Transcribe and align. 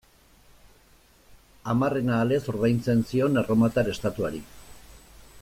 Hamarrena 1.73 2.17
alez 2.21 2.41
ordaintzen 2.55 3.05
zion 3.13 3.43
erromatar 3.43 3.93
estatuari. 3.95 4.43